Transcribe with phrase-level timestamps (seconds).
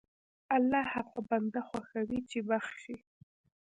[0.55, 2.95] الله هغه بنده خوښوي چې بخښي.